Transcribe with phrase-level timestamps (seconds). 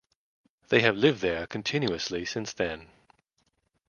[0.69, 2.87] They have lived there continuously since then.